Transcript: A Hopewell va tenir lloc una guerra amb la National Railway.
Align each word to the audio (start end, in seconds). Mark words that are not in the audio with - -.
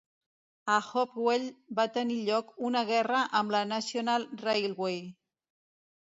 A 0.75 0.75
Hopewell 0.91 1.43
va 1.79 1.83
tenir 1.97 2.17
lloc 2.29 2.49
una 2.69 2.81
guerra 2.91 3.19
amb 3.41 3.53
la 3.57 3.61
National 3.73 4.25
Railway. 4.47 4.97